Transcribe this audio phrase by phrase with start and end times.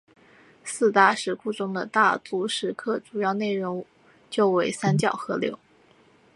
[0.63, 3.85] 四大石窟中的大足石刻主要内容
[4.31, 5.59] 就为三教合流。